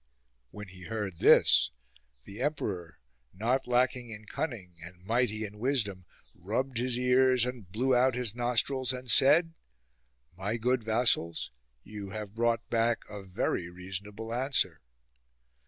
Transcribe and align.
"When 0.49 0.69
he 0.69 0.85
heard 0.85 1.19
this 1.19 1.69
the 2.23 2.41
emperor, 2.41 2.97
not 3.35 3.67
lacking 3.67 4.09
in 4.09 4.25
cunning 4.25 4.77
and 4.81 5.03
mighty 5.05 5.45
in 5.45 5.59
wisdom, 5.59 6.05
rubbed 6.33 6.79
his 6.79 6.97
ears 6.97 7.45
and 7.45 7.71
blew 7.71 7.95
out 7.95 8.15
his 8.15 8.33
nostrils 8.33 8.93
and 8.93 9.11
said:" 9.11 9.53
My 10.39 10.57
good 10.57 10.83
vassals, 10.83 11.51
you 11.83 12.09
have 12.09 12.33
brought 12.33 12.67
back 12.67 13.03
a 13.09 13.21
very 13.21 13.69
reasonable 13.69 14.33
answer." 14.33 14.81